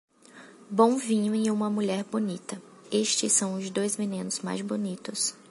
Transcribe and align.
Bom 0.67 0.97
vinho 0.97 1.35
e 1.35 1.51
uma 1.51 1.69
mulher 1.69 2.03
bonita- 2.05 2.59
estes 2.91 3.33
são 3.33 3.53
os 3.53 3.69
dois 3.69 3.95
venenos 3.97 4.39
mais 4.39 4.59
bonitos. 4.61 5.35